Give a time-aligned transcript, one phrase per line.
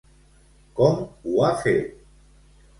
[0.79, 2.03] Com ho ha fet?